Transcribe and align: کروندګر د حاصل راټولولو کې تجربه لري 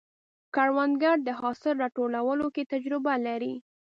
کروندګر 0.55 1.17
د 1.27 1.29
حاصل 1.39 1.75
راټولولو 1.83 2.45
کې 2.55 2.63
تجربه 2.73 3.13
لري 3.27 3.53